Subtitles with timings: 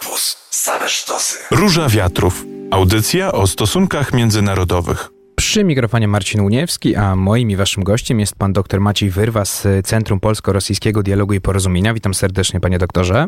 [0.00, 0.36] Campus.
[0.50, 1.38] Same sztosy.
[1.50, 2.44] Róża Wiatrów.
[2.70, 5.10] Audycja o stosunkach międzynarodowych.
[5.36, 9.66] Przy mikrofonie Marcin Uniewski, a moim i waszym gościem jest pan dr Maciej Wyrwa z
[9.86, 11.94] Centrum Polsko-Rosyjskiego Dialogu i Porozumienia.
[11.94, 13.26] Witam serdecznie, panie doktorze.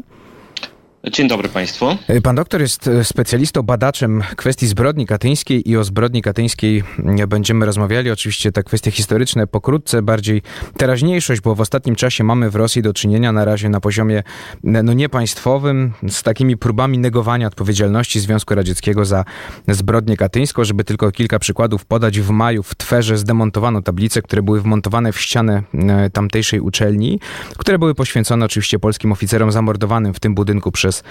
[1.05, 1.97] Dzień dobry Państwu.
[2.23, 6.85] Pan doktor jest e, specjalistą, badaczem kwestii zbrodni katyńskiej i o zbrodni katyńskiej
[7.29, 8.11] będziemy rozmawiali.
[8.11, 10.43] Oczywiście te kwestie historyczne pokrótce, bardziej
[10.77, 14.23] teraźniejszość, bo w ostatnim czasie mamy w Rosji do czynienia na razie na poziomie
[14.65, 19.25] no niepaństwowym z takimi próbami negowania odpowiedzialności Związku Radzieckiego za
[19.69, 20.65] zbrodnię katyńską.
[20.65, 25.21] Żeby tylko kilka przykładów podać, w maju w Twerze zdemontowano tablice, które były wmontowane w
[25.21, 27.21] ścianę e, tamtejszej uczelni,
[27.59, 31.03] które były poświęcone oczywiście polskim oficerom zamordowanym w tym budynku przez przez,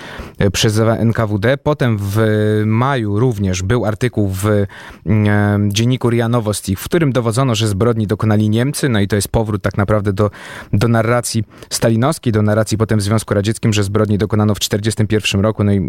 [0.54, 1.58] przez NKWD.
[1.58, 2.22] Potem w
[2.66, 4.67] maju również był artykuł w e,
[5.67, 8.90] dzienniku RIA Nowosti, w którym dowodzono, że zbrodni dokonali Niemcy.
[8.90, 10.31] No i to jest powrót tak naprawdę do,
[10.73, 15.63] do narracji stalinowskiej, do narracji potem w Związku Radzieckim, że zbrodni dokonano w 1941 roku.
[15.63, 15.81] No i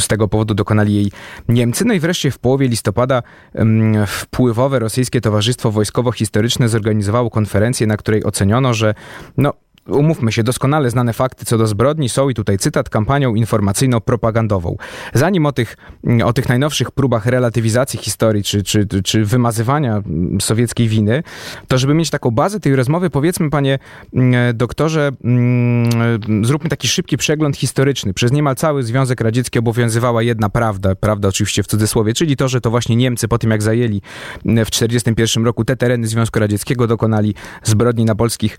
[0.00, 1.12] z tego powodu dokonali jej
[1.48, 1.84] Niemcy.
[1.84, 3.22] No i wreszcie w połowie listopada
[4.06, 8.94] wpływowe rosyjskie Towarzystwo Wojskowo-Historyczne zorganizowało konferencję, na której oceniono, że
[9.36, 9.52] no,
[9.90, 14.74] umówmy się, doskonale znane fakty co do zbrodni są, i tutaj cytat, kampanią informacyjno-propagandową.
[15.14, 15.76] Zanim o tych,
[16.24, 20.02] o tych najnowszych próbach relatywizacji historii, czy, czy, czy wymazywania
[20.40, 21.22] sowieckiej winy,
[21.68, 23.78] to żeby mieć taką bazę tej rozmowy, powiedzmy, panie
[24.14, 28.14] mm, doktorze, mm, zróbmy taki szybki przegląd historyczny.
[28.14, 32.60] Przez niemal cały Związek Radziecki obowiązywała jedna prawda, prawda oczywiście w cudzysłowie, czyli to, że
[32.60, 34.02] to właśnie Niemcy po tym, jak zajęli
[34.46, 38.56] mm, w 1941 roku te tereny Związku Radzieckiego, dokonali zbrodni na polskich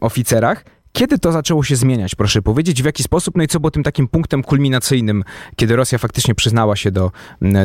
[0.00, 0.64] oficerach.
[0.98, 3.82] Kiedy to zaczęło się zmieniać, proszę powiedzieć, w jaki sposób, no i co było tym
[3.82, 5.24] takim punktem kulminacyjnym,
[5.56, 7.10] kiedy Rosja faktycznie przyznała się do,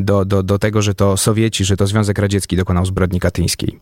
[0.01, 3.79] do, do, do tego, że to Sowieci, że to Związek Radziecki dokonał zbrodni katyńskiej?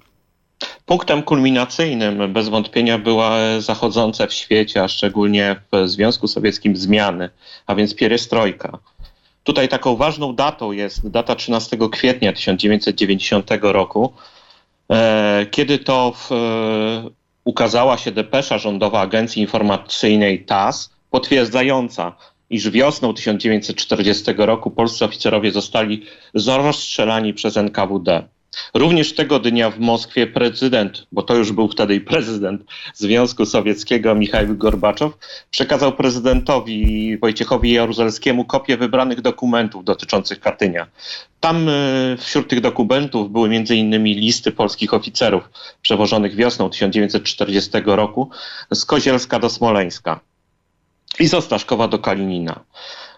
[0.85, 7.29] Punktem kulminacyjnym bez wątpienia była zachodzące w świecie, a szczególnie w Związku Sowieckim zmiany,
[7.67, 8.77] a więc pierestrojka.
[9.43, 14.13] Tutaj taką ważną datą jest data 13 kwietnia 1990 roku,
[14.91, 16.31] e, kiedy to w
[17.45, 22.15] ukazała się depesza rządowa Agencji Informacyjnej TAS potwierdzająca,
[22.49, 26.05] iż wiosną 1940 roku polscy oficerowie zostali
[26.57, 28.23] rozstrzelani przez NKWD.
[28.73, 32.61] Również tego dnia w Moskwie prezydent, bo to już był wtedy prezydent
[32.93, 35.17] Związku Sowieckiego Michał Gorbaczow,
[35.51, 40.87] przekazał prezydentowi Wojciechowi Jaruzelskiemu kopię wybranych dokumentów dotyczących Katynia.
[41.39, 41.71] Tam e,
[42.17, 44.03] wśród tych dokumentów były m.in.
[44.03, 45.49] listy polskich oficerów
[45.81, 48.29] przewożonych wiosną 1940 roku
[48.71, 50.19] z Kozielska do Smoleńska
[51.19, 52.59] i z Ostaszkowa do Kalinina.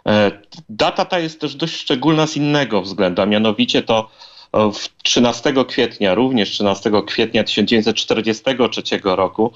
[0.07, 0.31] E,
[0.69, 4.09] data ta jest też dość szczególna z innego względu, a mianowicie to
[5.03, 9.51] 13 kwietnia, również 13 kwietnia 1943 roku,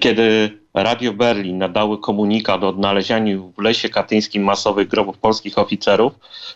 [0.00, 6.12] kiedy Radio Berlin nadały komunikat o odnalezieniu w lesie katyńskim masowych grobów polskich oficerów,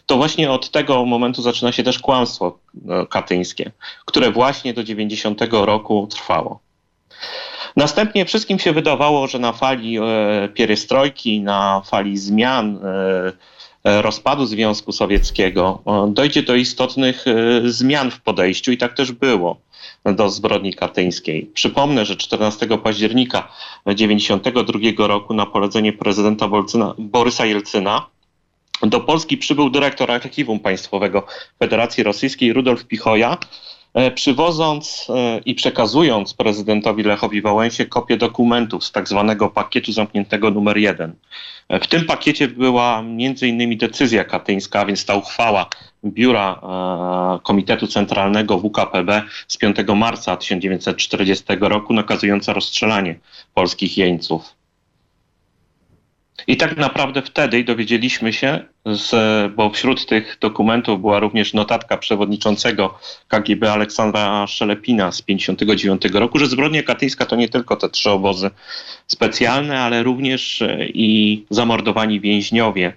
[0.07, 2.59] to właśnie od tego momentu zaczyna się też kłamstwo
[2.89, 3.71] e, katyńskie,
[4.05, 6.61] które właśnie do 90 roku trwało.
[7.77, 10.03] Następnie wszystkim się wydawało, że na fali e,
[10.55, 13.33] pierestrojki, na fali zmian, e,
[13.85, 19.61] rozpadu Związku Sowieckiego dojdzie do istotnych e, zmian w podejściu i tak też było
[20.05, 21.47] do zbrodni katyńskiej.
[21.55, 23.49] Przypomnę, że 14 października
[23.85, 26.49] 1992 roku na polecenie prezydenta
[26.99, 28.07] Borysa Jelcyna
[28.83, 31.27] do Polski przybył dyrektor archiwum państwowego
[31.59, 33.82] Federacji Rosyjskiej Rudolf Pichoja, E,
[34.15, 40.79] przywoząc e, i przekazując prezydentowi Lechowi Wałęsie kopię dokumentów z tak zwanego pakietu zamkniętego numer
[40.79, 41.15] jeden.
[41.69, 43.05] E, w tym pakiecie była
[43.43, 45.67] innymi decyzja katyńska, a więc ta uchwała
[46.05, 46.61] Biura
[47.43, 53.19] Komitetu Centralnego WKPB z 5 marca 1940 roku nakazująca rozstrzelanie
[53.55, 54.62] polskich jeńców.
[56.47, 59.11] I tak naprawdę wtedy dowiedzieliśmy się, z,
[59.55, 62.99] bo wśród tych dokumentów była również notatka przewodniczącego
[63.29, 68.51] KGB Aleksandra Szelepina z 1959 roku, że zbrodnia katyńska to nie tylko te trzy obozy
[69.07, 72.93] specjalne, ale również e, i zamordowani więźniowie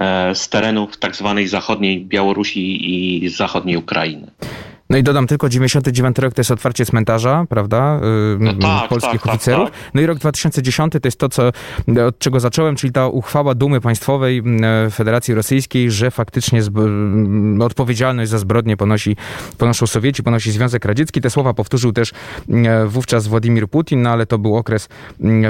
[0.00, 2.90] e, z terenów tak zwanej zachodniej Białorusi
[3.24, 4.30] i zachodniej Ukrainy.
[4.90, 8.00] No i dodam tylko, 99 rok to jest otwarcie cmentarza, prawda,
[8.38, 9.70] no tak, polskich tak, tak, oficerów.
[9.70, 11.50] Tak, no i rok 2010 to jest to, co,
[12.06, 14.42] od czego zacząłem, czyli ta uchwała Dumy Państwowej
[14.90, 16.60] Federacji Rosyjskiej, że faktycznie
[17.60, 19.16] odpowiedzialność za zbrodnie ponosi,
[19.58, 21.20] ponoszą Sowieci, ponosi Związek Radziecki.
[21.20, 22.12] Te słowa powtórzył też
[22.86, 24.88] wówczas Władimir Putin, no ale to był okres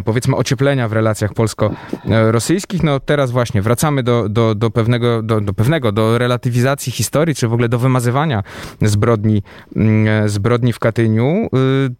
[0.05, 2.83] powiedzmy ocieplenia w relacjach polsko-rosyjskich.
[2.83, 7.49] No teraz właśnie wracamy do, do, do, pewnego, do, do pewnego, do relatywizacji historii, czy
[7.49, 8.43] w ogóle do wymazywania
[8.83, 9.43] zbrodni zbrodni,
[9.77, 11.47] mm, zbrodni w Katyniu.
[11.47, 11.95] Y,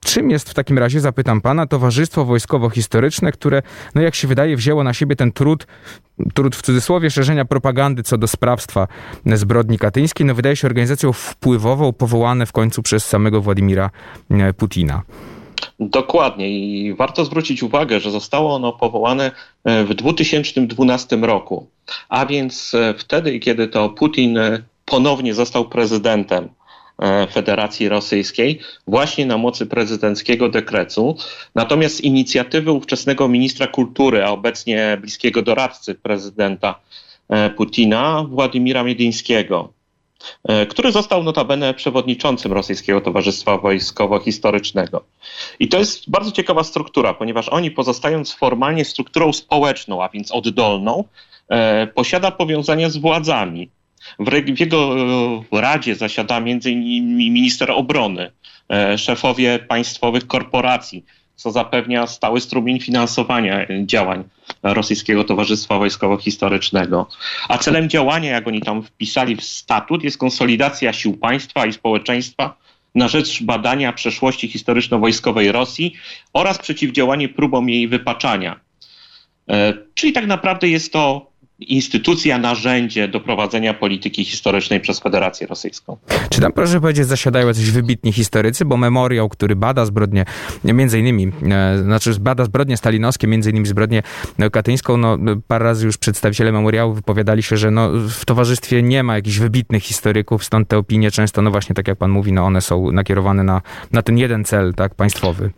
[0.00, 3.62] czym jest w takim razie, zapytam pana, Towarzystwo Wojskowo-Historyczne, które,
[3.94, 5.66] no jak się wydaje, wzięło na siebie ten trud,
[6.34, 8.88] trud w cudzysłowie, szerzenia propagandy co do sprawstwa
[9.26, 13.90] zbrodni katyńskiej, no wydaje się organizacją wpływową, powołane w końcu przez samego Władimira
[14.30, 15.02] e, Putina.
[15.80, 19.30] Dokładnie i warto zwrócić uwagę, że zostało ono powołane
[19.64, 21.66] e, w 2012 roku,
[22.08, 24.38] a więc e, wtedy, kiedy to Putin
[24.90, 26.48] ponownie został prezydentem
[27.32, 31.16] Federacji Rosyjskiej właśnie na mocy prezydenckiego dekretu.
[31.54, 36.80] Natomiast inicjatywy ówczesnego ministra kultury, a obecnie bliskiego doradcy prezydenta
[37.56, 39.72] Putina, Władimira Miedyńskiego,
[40.48, 45.00] E, który został notabene przewodniczącym Rosyjskiego Towarzystwa Wojskowo-Historycznego.
[45.58, 51.04] I to jest bardzo ciekawa struktura, ponieważ oni pozostając formalnie strukturą społeczną, a więc oddolną,
[51.48, 53.70] e, posiada powiązania z władzami.
[54.18, 54.96] W jego
[55.52, 57.16] e, radzie zasiada m.in.
[57.16, 58.30] minister obrony,
[58.96, 61.04] szefowie państwowych korporacji,
[61.36, 64.24] co zapewnia stały strumień finansowania działań
[64.62, 67.06] Rosyjskiego Towarzystwa Wojskowo-Historycznego.
[67.48, 72.56] A celem działania, jak oni tam wpisali w statut, jest konsolidacja sił państwa i społeczeństwa
[72.94, 75.94] na rzecz badania przeszłości historyczno-wojskowej Rosji
[76.32, 78.60] oraz przeciwdziałanie próbom jej wypaczania.
[79.48, 81.29] E, czyli tak naprawdę jest to
[81.60, 85.96] instytucja, narzędzie do prowadzenia polityki historycznej przez Federację Rosyjską.
[86.30, 90.24] Czy tam, proszę powiedzieć, zasiadają jacyś wybitni historycy, bo memoriał, który bada zbrodnie,
[90.64, 94.02] między innymi, e, znaczy bada zbrodnie stalinowskie, między innymi zbrodnię
[94.52, 95.18] katyńską, no
[95.48, 99.82] parę razy już przedstawiciele memoriału wypowiadali się, że no, w towarzystwie nie ma jakichś wybitnych
[99.82, 103.42] historyków, stąd te opinie często, no właśnie tak jak pan mówi, no one są nakierowane
[103.42, 103.62] na,
[103.92, 105.50] na ten jeden cel, tak, państwowy.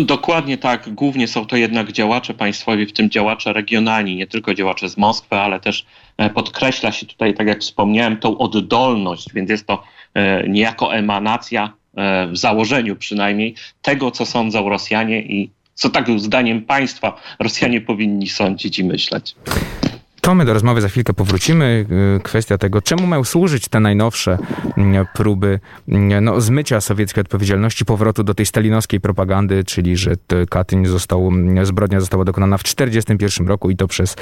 [0.00, 0.94] Dokładnie tak.
[0.94, 5.36] Głównie są to jednak działacze państwowi, w tym działacze regionalni, nie tylko działacze z Moskwy,
[5.36, 5.86] ale też
[6.16, 9.82] e, podkreśla się tutaj, tak jak wspomniałem, tą oddolność, więc jest to
[10.14, 16.62] e, niejako emanacja, e, w założeniu przynajmniej, tego, co sądzą Rosjanie i co tak zdaniem
[16.62, 19.34] państwa Rosjanie powinni sądzić i myśleć.
[20.22, 21.86] To my do rozmowy za chwilkę powrócimy.
[22.16, 24.38] Y, kwestia tego, czemu mają służyć te najnowsze
[24.76, 30.12] mm, próby mm, no, zmycia sowieckiej odpowiedzialności, powrotu do tej stalinowskiej propagandy, czyli że
[30.50, 34.16] Katyń został, mm, zbrodnia została dokonana w 1941 roku i to przez,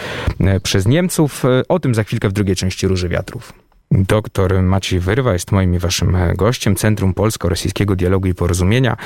[0.63, 1.45] przez Niemców.
[1.45, 3.53] Y, o tym za chwilkę w drugiej części Róży Wiatrów.
[3.93, 8.97] Doktor Maciej Wyrwa jest moim i waszym gościem Centrum Polsko-Rosyjskiego Dialogu i Porozumienia,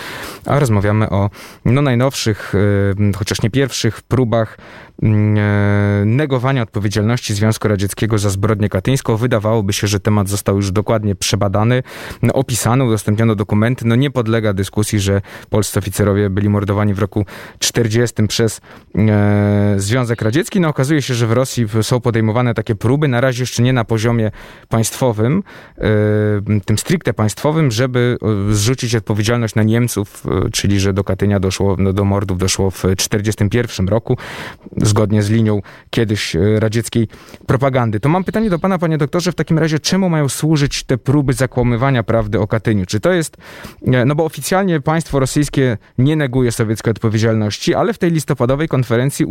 [0.47, 1.31] a rozmawiamy o
[1.64, 2.52] no, najnowszych,
[3.17, 4.94] chociaż nie pierwszych próbach e,
[6.05, 9.17] negowania odpowiedzialności Związku Radzieckiego za zbrodnię katyńską.
[9.17, 11.82] Wydawałoby się, że temat został już dokładnie przebadany,
[12.23, 13.87] no, opisany, udostępniono dokumenty.
[13.87, 15.20] No nie podlega dyskusji, że
[15.50, 17.26] polscy oficerowie byli mordowani w roku
[17.58, 18.61] 40 przez
[18.94, 20.61] e, Związek Radziecki.
[20.61, 23.85] No okazuje się, że w Rosji są podejmowane takie próby, na razie jeszcze nie na
[23.85, 24.31] poziomie
[24.69, 25.43] państwowym,
[25.79, 28.17] e, tym stricte państwowym, żeby
[28.50, 32.70] e, zrzucić odpowiedzialność na Niemców, e, czyli że do Katynia doszło, no, do mordów doszło
[32.70, 34.17] w 41 roku
[34.85, 37.09] zgodnie z linią kiedyś e, radzieckiej
[37.47, 38.01] propagandy.
[38.01, 41.33] To mam pytanie do pana, panie doktorze, w takim razie czemu mają służyć te próby
[41.33, 42.87] zakłamywania prawdy o Katyniu?
[42.87, 43.37] Czy to jest,
[43.87, 49.27] e, no bo oficjalnie państwo rosyjskie nie neguje sowieckiej odpowiedzialności, ale w tej listopadowej konferencji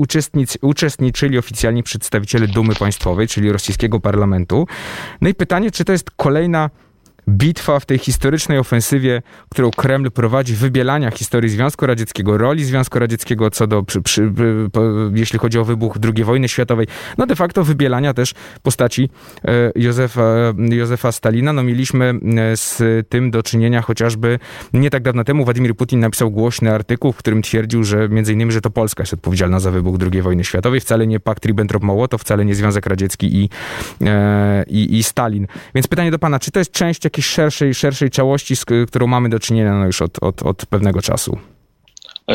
[0.61, 4.67] uczestniczyli oficjalni przedstawiciele Dumy Państwowej, czyli rosyjskiego parlamentu.
[5.21, 6.69] No i pytanie, czy to jest kolejna
[7.29, 13.49] bitwa w tej historycznej ofensywie, którą Kreml prowadzi, wybielania historii Związku Radzieckiego, roli Związku Radzieckiego
[13.51, 14.31] co do, przy, przy,
[15.13, 16.87] jeśli chodzi o wybuch II wojny światowej,
[17.17, 18.33] no de facto wybielania też
[18.63, 19.09] postaci
[19.45, 20.23] e, Józefa,
[20.69, 21.53] Józefa Stalina.
[21.53, 24.39] No mieliśmy e, z tym do czynienia chociażby
[24.73, 28.51] nie tak dawno temu Władimir Putin napisał głośny artykuł, w którym twierdził, że między innymi,
[28.51, 32.45] że to Polska jest odpowiedzialna za wybuch II wojny światowej, wcale nie pakt Ribbentrop-Mołotow, wcale
[32.45, 33.49] nie Związek Radziecki i,
[34.01, 35.47] e, i, i Stalin.
[35.75, 39.29] Więc pytanie do pana, czy to jest część jakiejś szerszej, szerszej całości, z którą mamy
[39.29, 41.37] do czynienia no już od, od, od pewnego czasu.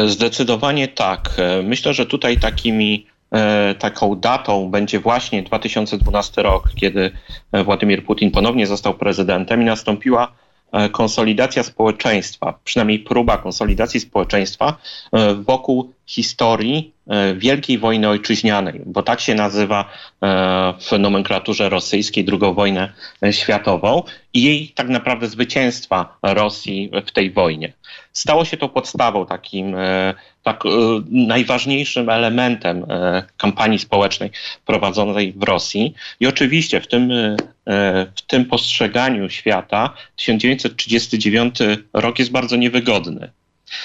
[0.07, 1.31] Zdecydowanie tak.
[1.65, 7.11] Myślę, że tutaj takimi e, taką datą będzie właśnie 2012 rok, kiedy
[7.65, 10.48] Władimir Putin ponownie został prezydentem i nastąpiła e,
[10.93, 14.77] konsolidacja społeczeństwa, przynajmniej próba konsolidacji społeczeństwa
[15.13, 19.91] e, wokół historii e, Wielkiej Wojny Ojczyźnianej, bo tak się nazywa
[20.23, 22.93] e, w nomenklaturze rosyjskiej II wojnę
[23.31, 24.03] światową
[24.35, 27.73] i jej tak naprawdę zwycięstwa Rosji w tej wojnie.
[28.13, 30.63] Stało się to podstawą, takim e, tak,
[31.11, 32.87] najważniejszym elementem
[33.37, 34.31] kampanii społecznej
[34.67, 35.95] prowadzonej w Rosji.
[36.21, 37.13] I oczywiście w tym,
[38.17, 41.59] w tym postrzeganiu świata 1939
[41.93, 43.31] rok jest bardzo niewygodny.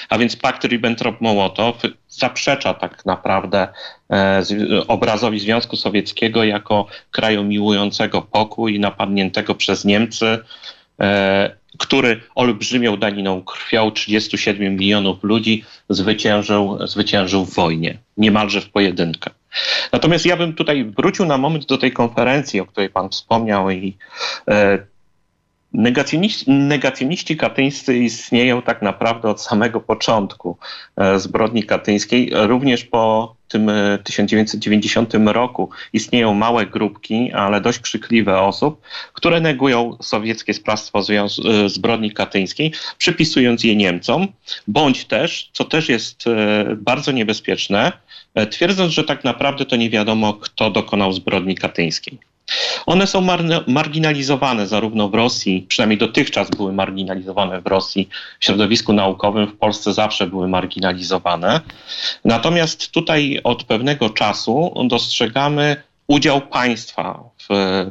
[0.08, 1.72] A więc pakt Ribbentrop-Mołotow
[2.08, 3.68] zaprzecza tak naprawdę
[4.10, 4.42] e,
[4.88, 10.38] obrazowi Związku Sowieckiego jako kraju miłującego pokój, napadniętego przez Niemcy,
[11.00, 19.30] e, który olbrzymią daniną krwią 37 milionów ludzi zwyciężył, zwyciężył w wojnie, niemalże w pojedynkę.
[19.92, 23.96] Natomiast ja bym tutaj wrócił na moment do tej konferencji, o której Pan wspomniał i
[24.48, 24.78] e,
[25.74, 30.58] Negacjoniści, negacjoniści katyńscy istnieją tak naprawdę od samego początku
[30.96, 33.34] e, zbrodni katyńskiej, również po
[34.04, 38.80] 1990 e, roku istnieją małe grupki, ale dość krzykliwe osób,
[39.12, 41.28] które negują sowieckie sprawstwo e,
[41.68, 44.28] zbrodni katyńskiej, przypisując je Niemcom,
[44.66, 46.24] bądź też, co też jest
[46.76, 47.92] bardzo niebezpieczne,
[48.50, 52.18] twierdząc, że tak naprawdę to nie wiadomo, kto dokonał zbrodni katyńskiej.
[52.86, 58.08] One są mar marginalizowane zarówno w Rosji, przynajmniej dotychczas były marginalizowane w Rosji,
[58.40, 61.60] w środowisku naukowym, w Polsce zawsze były marginalizowane.
[62.24, 67.46] Natomiast tutaj od pewnego czasu dostrzegamy udział państwa w,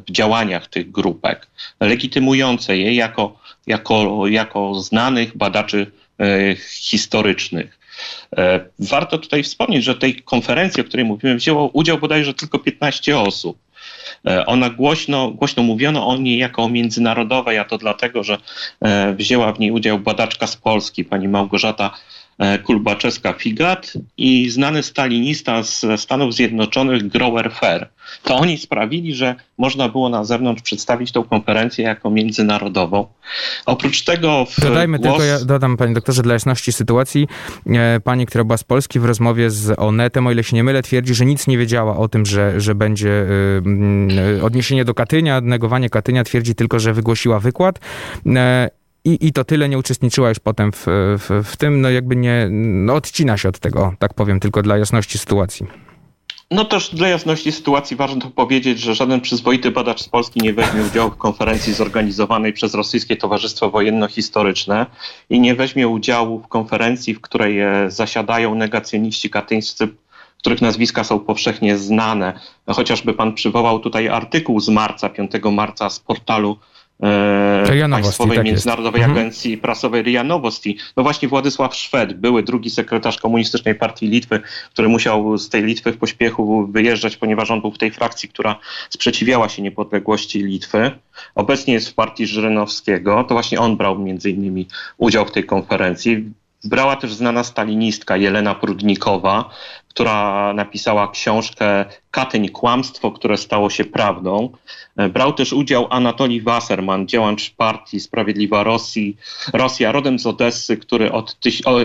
[0.08, 1.48] w działaniach tych grupek,
[1.80, 7.80] legitymujące je jako, jako, jako znanych badaczy e, historycznych.
[8.38, 13.20] E, warto tutaj wspomnieć, że tej konferencji, o której mówiłem, wzięło udział bodajże tylko 15
[13.20, 13.58] osób.
[14.28, 18.38] E, ona głośno, głośno mówiono o niej jako o międzynarodowej, a to dlatego, że
[18.82, 21.92] e, wzięła w niej udział badaczka z Polski, pani Małgorzata
[22.38, 27.90] E, Kulbaczewska-Figat i znany stalinista z Stanów Zjednoczonych Grower Fair.
[28.24, 33.08] To oni sprawili, że można było na zewnątrz przedstawić tą konferencję jako międzynarodową.
[33.66, 34.46] Oprócz tego...
[34.62, 35.12] Dodajmy głos...
[35.12, 37.28] tylko, ja dodam panie doktorze, dla jasności sytuacji,
[37.68, 40.84] e, pani, która była z Polski w rozmowie z Onetem, o ile się nie mylę,
[40.84, 43.26] twierdzi, że nic nie wiedziała o tym, że, że będzie
[44.40, 47.80] e, odniesienie do Katynia, negowanie Katynia, twierdzi tylko, że wygłosiła wykład
[49.06, 50.86] i, I to tyle nie uczestniczyła już potem w,
[51.20, 54.78] w, w tym, no jakby nie, no odcina się od tego, tak powiem, tylko dla
[54.78, 55.68] jasności sytuacji.
[56.52, 60.84] No też dla jasności sytuacji ważne powiedzieć, że żaden przyzwoity badacz z Polski nie weźmie
[60.84, 64.86] udziału w konferencji zorganizowanej przez Rosyjskie Towarzystwo Wojenno-Historyczne
[65.30, 69.88] i nie weźmie udziału w konferencji, w której e, zasiadają negacjoniści katyńscy,
[70.38, 72.40] których nazwiska są powszechnie znane.
[72.68, 76.58] Chociażby pan przywołał tutaj artykuł z marca, 5 marca z portalu
[77.04, 79.10] e, Państwowej tak Międzynarodowej jest.
[79.10, 79.26] Mhm.
[79.28, 80.78] Agencji Prasowej RIA Nowosti.
[80.98, 84.42] No właśnie Władysław Szwed, były drugi sekretarz Komunistycznej Partii Litwy,
[84.74, 88.60] który musiał z tej Litwy w pośpiechu wyjeżdżać, ponieważ on był w tej frakcji, która
[88.90, 90.92] sprzeciwiała się niepodległości Litwy.
[91.36, 93.24] Obecnie jest w partii Żyrynowskiego.
[93.24, 96.34] To właśnie on brał między innymi udział w tej konferencji.
[96.64, 99.50] Brała też znana stalinistka Jelena Prudnikowa,
[99.90, 104.50] która napisała książkę Katyń Kłamstwo, które stało się prawdą.
[104.98, 109.18] E, brał też udział Anatolii Wasserman, działacz partii Sprawiedliwa Rosji,
[109.54, 111.38] Rosja, rodem z Odessy, który od,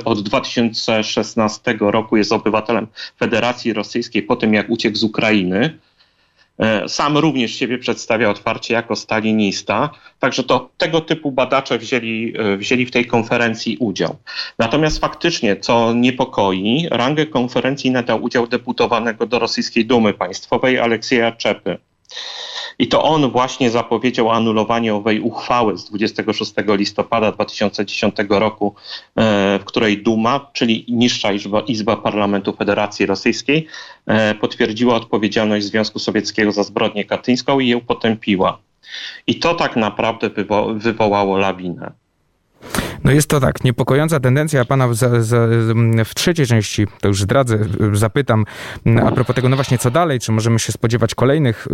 [0.04, 2.86] od 2016 roku jest obywatelem
[3.18, 5.78] Federacji Rosyjskiej po tym, jak uciekł z Ukrainy.
[6.58, 12.56] E, sam również siebie przedstawia otwarcie jako stalinista, także to tego typu badacze wzięli, e,
[12.56, 14.16] wzięli w tej konferencji udział.
[14.58, 21.78] Natomiast faktycznie, co niepokoi, rangę konferencji nadał udział deputowanego do Rosyjskiej Dumy Państwowej Aleksieja Czepy.
[22.78, 28.74] I to on właśnie zapowiedział anulowanie owej uchwały z 26 listopada 2010 roku,
[29.16, 33.66] e, w której Duma, czyli niższa izba, izba Parlamentu Federacji Rosyjskiej,
[34.06, 38.58] e, potwierdziła odpowiedzialność Związku Sowieckiego za zbrodnię katyńską i ją potępiła.
[39.26, 41.92] I to tak naprawdę wywo wywołało lawinę.
[43.04, 44.64] No jest to tak, niepokojąca tendencja.
[44.64, 45.46] Pana za, za,
[46.04, 47.58] w trzeciej części, to już zdradzę,
[47.92, 48.44] zapytam
[49.06, 51.70] a propos tego, no właśnie co dalej, czy możemy się spodziewać kolejnych, y,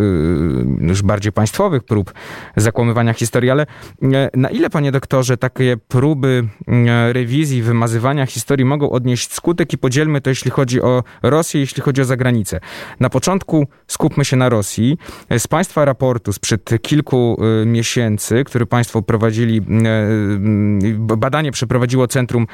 [0.81, 2.13] już bardziej państwowych prób
[2.57, 3.67] zakłamywania historii, ale
[4.03, 9.79] e, na ile, panie doktorze, takie próby e, rewizji, wymazywania historii mogą odnieść skutek i
[9.79, 12.61] podzielmy to, jeśli chodzi o Rosję, jeśli chodzi o zagranicę.
[13.01, 14.99] Na początku skupmy się na Rosji.
[15.39, 19.61] Z państwa raportu sprzed kilku miesięcy, który państwo prowadzili
[21.17, 22.47] badanie przeprowadziło Centrum,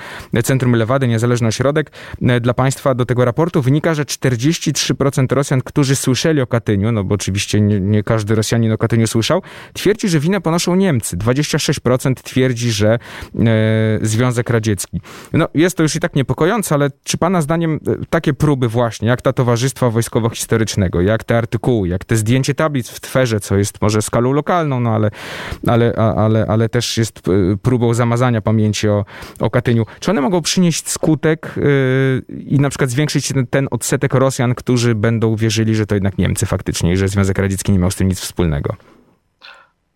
[0.45, 1.91] Centrum Lewady, Niezależny Ośrodek
[2.23, 2.95] e, dla państwa.
[2.95, 7.81] Do tego raportu wynika, że 43% Rosjan, którzy słyszeli o Katyniu, no bo oczywiście nie,
[7.81, 11.17] nie każdy Rosjanin o Katyniu słyszał, twierdzi, że winę ponoszą Niemcy.
[11.17, 12.99] 26% twierdzi, że e,
[14.03, 15.01] Związek Radziecki.
[15.33, 19.09] No jest to już i tak niepokojące, ale czy pana zdaniem e, takie próby właśnie,
[19.09, 23.83] jak ta Towarzystwa Wojskowo-Historycznego, jak te artykuły, jak te zdjęcie tablic w Twerze, co jest
[23.83, 25.11] może skalą lokalną, no ale,
[25.67, 29.05] ale, ale, ale też jest e, próbą zamazania pamięci o,
[29.41, 29.87] o Katyniu.
[30.01, 34.95] Czy one mogą przynieść skutek yy, i na przykład zwiększyć ten, ten odsetek Rosjan, którzy
[34.95, 38.09] będą wierzyli, że to jednak Niemcy faktycznie i że Związek Radziecki nie miał z tym
[38.09, 38.77] nic wspólnego?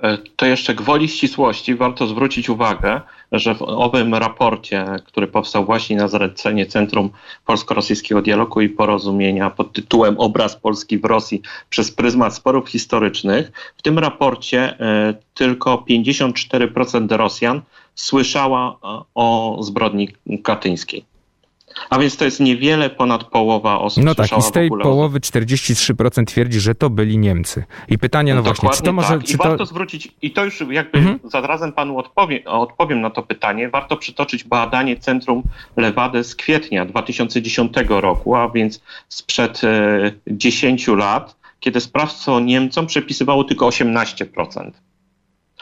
[0.02, 3.00] E, to jeszcze gwoli ścisłości warto zwrócić uwagę,
[3.32, 7.10] że w owym raporcie, który powstał właśnie na zalecenie Centrum
[7.46, 13.82] Polsko-Rosyjskiego Dialogu i Porozumienia pod tytułem Obraz Polski w Rosji przez pryzmat sporów historycznych, w
[13.82, 17.62] tym raporcie e, tylko 54% Rosjan
[17.94, 20.08] słyszała e, o zbrodni
[20.42, 21.04] katyńskiej.
[21.90, 24.04] A więc to jest niewiele ponad połowa osób.
[24.04, 27.64] No tak, i z tej połowy 43% twierdzi, że to byli Niemcy.
[27.88, 29.08] I pytanie, no, no właśnie, czy to może...
[29.08, 29.24] Tak.
[29.24, 29.44] Czy I to...
[29.44, 31.18] warto zwrócić, i to już jakby mhm.
[31.24, 35.42] zarazem panu odpowiem, odpowiem na to pytanie, warto przytoczyć badanie Centrum
[35.76, 43.44] Lewady z kwietnia 2010 roku, a więc sprzed e, 10 lat, kiedy sprawstwo Niemcom przepisywało
[43.44, 44.70] tylko 18%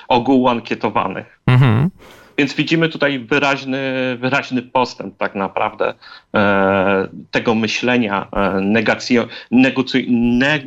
[0.09, 1.41] ogółu ankietowanych.
[1.47, 1.91] Mhm.
[2.39, 3.81] Więc widzimy tutaj wyraźny,
[4.21, 5.95] wyraźny postęp tak naprawdę
[6.35, 10.61] e, tego myślenia e, negacjo, ne,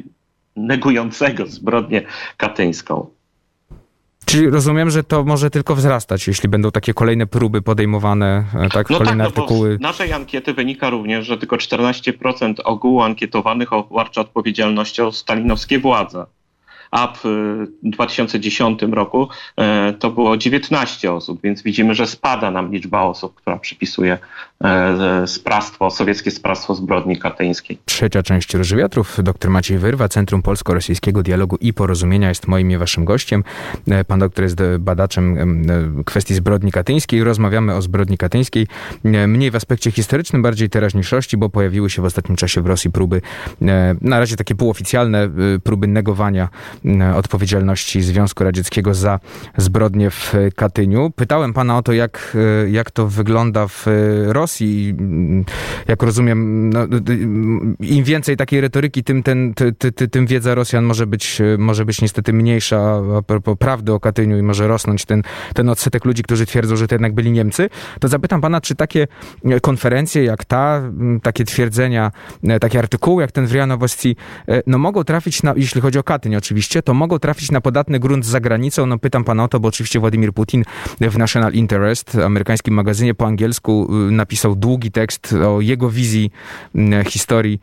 [0.55, 2.01] negującego zbrodnię
[2.37, 3.15] katyńską.
[4.25, 8.89] Czyli rozumiem, że to może tylko wzrastać, jeśli będą takie kolejne próby podejmowane, e, tak,
[8.89, 9.77] no kolejne tak, no artykuły.
[9.77, 16.25] Z naszej ankiety wynika również, że tylko 14% ogółu ankietowanych obarcza odpowiedzialnością stalinowskie władze
[16.95, 17.23] a w
[17.83, 23.57] 2010 roku e, to było 19 osób, więc widzimy, że spada nam liczba osób, która
[23.57, 24.17] przypisuje
[25.25, 27.77] sprawstwo, sowieckie sprawstwo zbrodni katyńskiej.
[27.85, 29.17] Trzecia część Róży Wiatrów.
[29.23, 33.43] Dr Maciej Wyrwa, Centrum Polsko-Rosyjskiego Dialogu i Porozumienia jest moim i waszym gościem.
[33.87, 35.37] E, pan doktor jest badaczem
[36.05, 37.23] kwestii zbrodni katyńskiej.
[37.23, 38.67] Rozmawiamy o zbrodni katyńskiej
[39.03, 43.21] mniej w aspekcie historycznym, bardziej teraźniejszości, bo pojawiły się w ostatnim czasie w Rosji próby,
[44.01, 45.29] na razie takie półoficjalne
[45.63, 46.49] próby negowania
[46.85, 49.19] E, odpowiedzialności Związku Radzieckiego za
[49.57, 51.11] zbrodnie w Katyniu.
[51.15, 53.85] Pytałem pana o to, jak, e, jak to wygląda w
[54.25, 54.44] Rosji.
[54.61, 55.45] Mm,
[55.87, 56.87] jak rozumiem, no,
[57.79, 62.01] im więcej takiej retoryki, tym, ten, ty, ty, tym wiedza Rosjan może być, może być
[62.01, 65.23] niestety mniejsza a propos prawdy o Katyniu i może rosnąć ten,
[65.53, 67.69] ten odsetek ludzi, którzy twierdzą, że to jednak byli Niemcy.
[67.99, 69.07] To zapytam pana, czy takie
[69.61, 70.81] konferencje jak ta,
[71.23, 72.11] takie twierdzenia,
[72.43, 74.15] e, takie artykuły jak ten w RIA Nowości,
[74.67, 78.25] no mogą trafić na, jeśli chodzi o Katyń oczywiście, to mogą trafić na podatny grunt
[78.25, 78.85] za granicą.
[78.85, 80.63] No pytam pana o to, bo oczywiście Władimir Putin
[81.01, 86.31] w National Interest, amerykańskim magazynie po angielsku, y, napisał długi tekst o jego wizji
[87.07, 87.59] historii,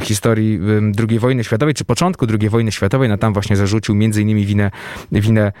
[0.00, 0.60] historii
[1.08, 3.08] II wojny światowej, czy początku II wojny światowej.
[3.08, 4.70] No tam właśnie zarzucił między innymi winę,
[5.12, 5.52] winę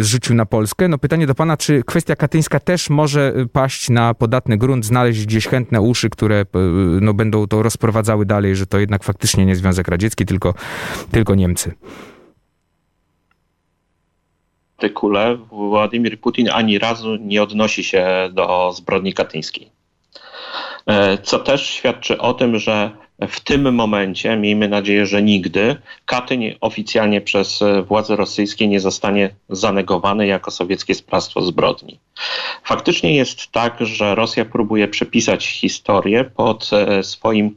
[0.00, 0.88] rzucił na Polskę.
[0.88, 5.46] No pytanie do pana, czy kwestia katyńska też może paść na podatny grunt, znaleźć gdzieś
[5.46, 6.44] chętne uszy, które
[7.00, 10.54] no, będą to rozprowadzały dalej, że to jednak faktycznie nie Związek Radziecki, tylko
[11.10, 11.72] tylko Niemcy.
[14.78, 19.70] Artykule Władimir Putin ani razu nie odnosi się do zbrodni katyńskiej.
[20.86, 22.90] E, co też świadczy o tym, że
[23.28, 25.76] w tym momencie, miejmy nadzieję, że nigdy,
[26.06, 31.98] Katyń oficjalnie przez władze rosyjskie nie zostanie zanegowany jako sowieckie sprawstwo zbrodni.
[32.64, 37.54] Faktycznie jest tak, że Rosja próbuje przepisać historię pod e, swoim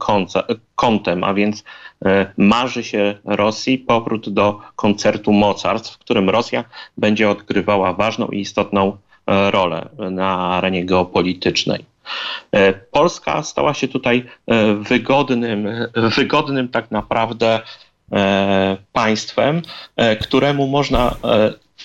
[0.74, 1.64] kątem, a więc
[2.04, 6.64] e, marzy się Rosji powrót do koncertu mocarstw, w którym Rosja
[6.96, 8.96] będzie odgrywała ważną i istotną
[9.26, 11.91] e, rolę na arenie geopolitycznej.
[12.52, 17.60] E, Polska stała się tutaj e, wygodnym, wygodnym tak naprawdę
[18.12, 19.62] e, państwem,
[20.20, 21.16] któremu można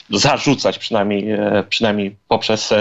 [0.09, 1.27] zarzucać przynajmniej,
[1.69, 2.73] przynajmniej poprzez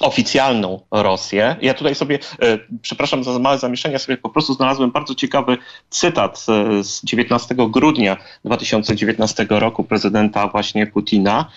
[0.00, 1.56] oficjalną Rosję.
[1.62, 5.58] Ja tutaj sobie, e, przepraszam za małe zamieszanie, sobie po prostu znalazłem bardzo ciekawy
[5.90, 11.50] cytat e, z 19 grudnia 2019 roku prezydenta właśnie Putina,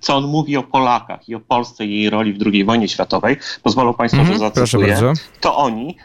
[0.00, 3.36] co on mówi o Polakach i o Polsce i jej roli w II wojnie światowej.
[3.62, 4.98] Pozwolą Państwo, mm -hmm, że zacytuję.
[5.40, 5.96] To oni,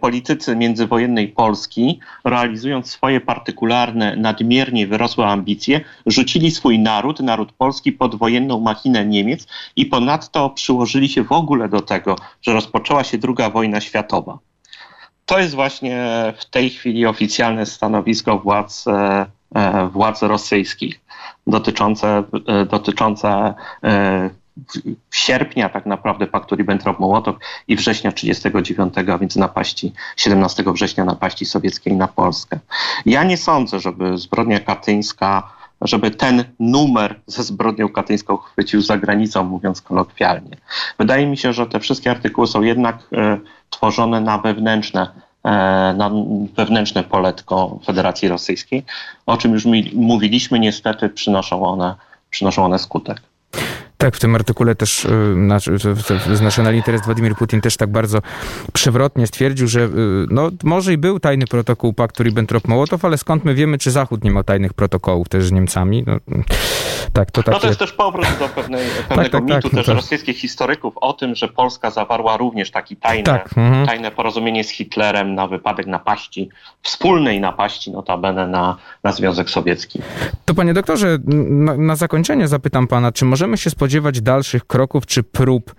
[0.00, 8.14] politycy międzywojennej Polski, realizując swoje partykularne, nadmiernie wyrosłe ambicje, rzucili swój naród, naród polski, pod
[8.14, 13.50] wojenną machinę Niemiec i ponadto przyłożyli się w ogóle do tego, że rozpoczęła się druga
[13.50, 14.38] wojna światowa.
[15.26, 16.06] To jest właśnie
[16.38, 21.00] w tej chwili oficjalne stanowisko władz, e, e, władz rosyjskich
[21.46, 23.54] dotyczące, e, dotyczące
[25.10, 27.34] sierpnia tak naprawdę paktu Ribbentrop-Mołotow
[27.68, 32.58] i września 1939, a więc napaści 17 września napaści sowieckiej na Polskę.
[33.06, 39.44] Ja nie sądzę, żeby zbrodnia katyńska żeby ten numer ze zbrodnią katyńską chwycił za granicą,
[39.44, 40.56] mówiąc kolokwialnie.
[40.98, 43.38] Wydaje mi się, że te wszystkie artykuły są jednak e,
[43.70, 45.08] tworzone na wewnętrzne,
[45.44, 45.50] e,
[45.96, 46.10] na
[46.56, 48.84] wewnętrzne poletko Federacji Rosyjskiej,
[49.26, 51.94] o czym już mi, mówiliśmy, niestety przynoszą one,
[52.30, 53.20] przynoszą one skutek.
[53.98, 55.08] Tak, w tym artykule też y,
[56.34, 58.18] z National Interest Władimir Putin też tak bardzo
[58.72, 59.90] przewrotnie stwierdził, że y,
[60.30, 64.30] no, może i był tajny protokół paktu Ribbentrop-Mołotow, ale skąd my wiemy, czy Zachód nie
[64.30, 66.04] ma tajnych protokołów też z Niemcami?
[66.06, 66.16] No,
[67.12, 67.56] tak, to, takie...
[67.56, 69.92] no to jest też powrót do pewnej, tak, pewnego tak, tak, mitu tak, też no
[69.92, 69.94] to...
[69.94, 73.86] rosyjskich historyków o tym, że Polska zawarła również taki tajne, tak, mhm.
[73.86, 76.48] tajne porozumienie z Hitlerem na wypadek napaści,
[76.82, 80.00] wspólnej napaści notabene na, na Związek Sowiecki.
[80.44, 83.85] To panie doktorze, na, na zakończenie zapytam pana, czy możemy się spodziewać
[84.20, 85.74] dalszych kroków czy prób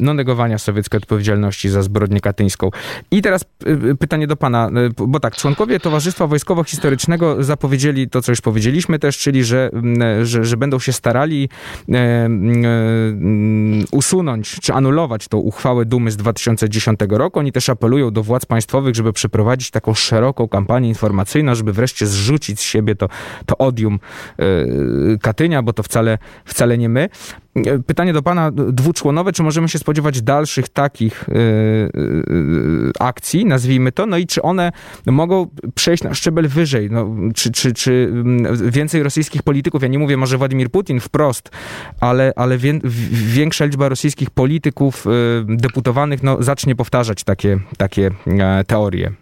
[0.00, 2.70] no, negowania sowieckiej odpowiedzialności za zbrodnię katyńską.
[3.10, 3.44] I teraz
[3.90, 8.98] e, pytanie do pana, e, bo tak, członkowie Towarzystwa Wojskowo-Historycznego zapowiedzieli to, co już powiedzieliśmy
[8.98, 9.70] też, czyli że,
[10.22, 11.48] że, że będą się starali
[13.90, 17.38] usunąć czy anulować tą uchwałę Dumy z 2010 roku.
[17.38, 22.60] Oni też apelują do władz państwowych, żeby przeprowadzić taką szeroką kampanię informacyjną, żeby wreszcie zrzucić
[22.60, 23.08] z siebie to,
[23.46, 23.98] to odium
[25.22, 27.08] Katynia, bo to wcale, wcale nie my.
[27.86, 34.06] Pytanie do pana dwuczłonowe, czy możemy się spodziewać dalszych takich yy, yy, akcji, nazwijmy to,
[34.06, 34.72] no i czy one
[35.06, 38.12] mogą przejść na szczebel wyżej, no, czy, czy, czy
[38.64, 41.50] więcej rosyjskich polityków, ja nie mówię może Władimir Putin wprost,
[42.00, 42.80] ale, ale wie,
[43.12, 45.04] większa liczba rosyjskich polityków,
[45.46, 49.12] deputowanych, no, zacznie powtarzać takie, takie e, teorie.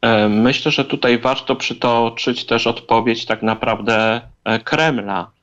[0.00, 5.20] E, myślę, że tutaj warto przytoczyć też odpowiedź tak naprawdę e, Kremla.
[5.22, 5.41] E,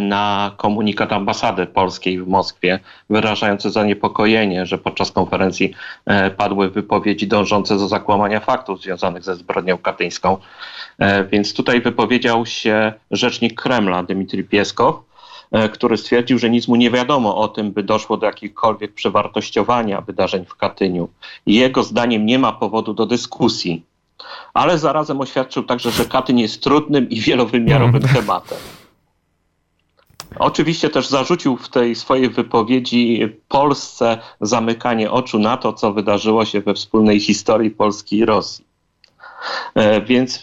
[0.00, 2.78] na komunikat ambasady polskiej w Moskwie,
[3.10, 5.74] wyrażający zaniepokojenie, że podczas konferencji
[6.06, 10.36] e, padły wypowiedzi dążące do zakłamania faktów związanych ze zbrodnią katyńską.
[10.98, 14.96] E, więc tutaj wypowiedział się rzecznik Kremla, Dmitrij Pieskow,
[15.72, 20.44] który stwierdził, że nic mu nie wiadomo o tym, by doszło do jakichkolwiek przewartościowania wydarzeń
[20.44, 21.08] w Katyniu.
[21.46, 23.84] Jego zdaniem nie ma powodu do dyskusji.
[24.54, 28.14] Ale zarazem oświadczył także, że Katyń jest trudnym i wielowymiarowym mhm.
[28.14, 28.58] tematem.
[30.38, 36.60] Oczywiście też zarzucił w tej swojej wypowiedzi Polsce zamykanie oczu na to, co wydarzyło się
[36.60, 38.64] we wspólnej historii Polski i Rosji.
[39.74, 40.42] E, więc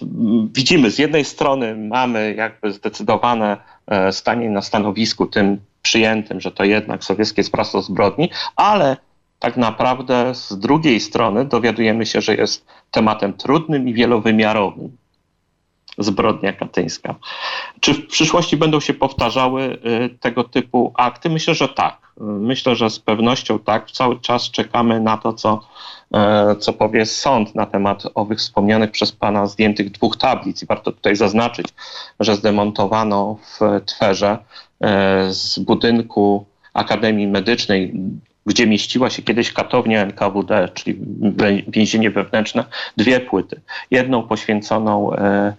[0.52, 6.63] widzimy, z jednej strony mamy jakby zdecydowane e, stanie na stanowisku tym przyjętym, że to
[6.63, 8.97] jednak sowieckie sprawstwo zbrodni, ale
[9.39, 14.97] tak naprawdę z drugiej strony dowiadujemy się, że jest tematem trudnym i wielowymiarowym
[15.98, 17.16] zbrodnia katyńska.
[17.80, 21.30] Czy w przyszłości będą się powtarzały y, tego typu akty?
[21.30, 22.08] Myślę, że tak.
[22.20, 23.92] Myślę, że z pewnością tak.
[23.92, 25.62] Cały czas czekamy na to, co,
[26.14, 30.64] e, co powie sąd na temat owych wspomnianych przez pana zdjętych dwóch tablic.
[30.64, 31.68] I warto tutaj zaznaczyć,
[32.20, 34.38] że zdemontowano w Twerze
[34.82, 37.94] e, z budynku Akademii Medycznej
[38.48, 41.00] gdzie mieściła się kiedyś katownia NKWD, czyli
[41.68, 42.66] więzienie wewnętrzne,
[42.98, 43.62] dwie płyty.
[43.92, 45.54] Jedną poświęconą e,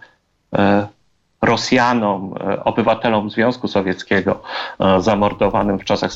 [1.42, 4.42] Rosjanom, e, obywatelom Związku Sowieckiego
[4.80, 6.10] e, zamordowanym w czasach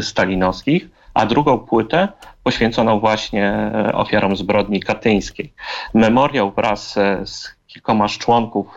[0.00, 2.08] stalinowskich, a drugą płytę
[2.42, 5.52] poświęconą właśnie ofiarom zbrodni katyńskiej.
[5.94, 6.94] Memoriał wraz
[7.24, 8.76] z kilkoma członków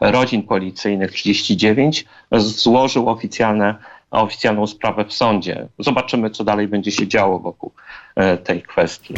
[0.00, 2.04] rodzin policyjnych 39
[2.36, 3.74] złożył oficjalne
[4.10, 5.66] oficjalną sprawę w sądzie.
[5.78, 7.72] Zobaczymy, co dalej będzie się działo wokół
[8.44, 9.14] tej kwestii.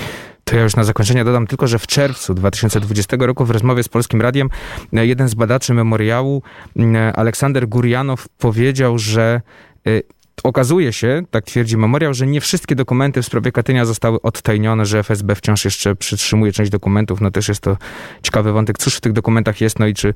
[0.48, 3.88] To ja już na zakończenie dodam tylko, że w czerwcu 2020 roku w rozmowie z
[3.88, 4.48] Polskim Radiem
[4.92, 6.42] e, jeden z badaczy memoriału,
[6.76, 9.40] e, Aleksander Gurianow, powiedział, że
[9.86, 10.00] e,
[10.44, 14.98] Okazuje się, tak twierdzi memoriał, że nie wszystkie dokumenty w sprawie Katynia zostały odtajnione, że
[14.98, 17.20] FSB wciąż jeszcze przytrzymuje część dokumentów.
[17.20, 17.76] No też jest to
[18.22, 20.14] ciekawy wątek, cóż w tych dokumentach jest, no i czy,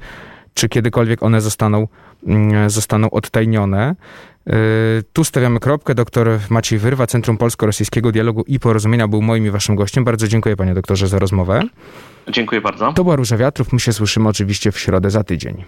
[0.54, 1.88] czy kiedykolwiek one zostaną,
[2.26, 3.94] mm, zostaną odtajnione.
[4.46, 4.54] Yy,
[5.12, 5.94] tu stawiamy kropkę.
[5.94, 10.04] Doktor Maciej Wyrwa, Centrum Polsko-Rosyjskiego Dialogu i Porozumienia był moim i waszym gościem.
[10.04, 11.62] Bardzo dziękuję panie doktorze za rozmowę.
[12.28, 12.92] Dziękuję bardzo.
[12.92, 13.72] To była Róża Wiatrów.
[13.72, 15.64] My się słyszymy oczywiście w środę za tydzień.